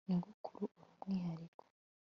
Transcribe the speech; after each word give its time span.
nyogokuru 0.07 0.63
uri 0.79 0.91
umwihariko 1.03 1.63